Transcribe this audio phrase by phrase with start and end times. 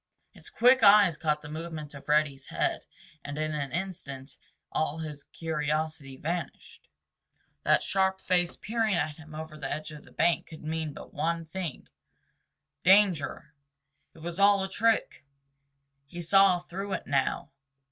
[0.31, 2.85] His quick eyes caught the movement of Reddy's head
[3.23, 4.35] and in an instant
[4.71, 6.87] all his curiosity vanished.
[7.61, 11.13] That sharp face peering at him over the edge of the bank could mean but
[11.13, 13.53] one thing—danger!
[14.15, 15.23] It was all a trick!
[16.07, 17.51] He saw through it now.